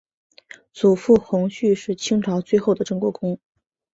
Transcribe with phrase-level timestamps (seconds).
[0.73, 3.39] 祖父恒煦是清朝最后的镇国公。